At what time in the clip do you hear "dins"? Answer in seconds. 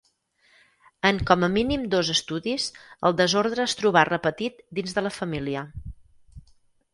4.79-4.97